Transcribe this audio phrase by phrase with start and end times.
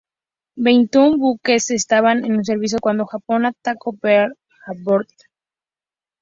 [0.55, 4.33] Veintiún buques estaban en servicio cuando Japón atacó Pearl
[4.65, 5.05] Harbor.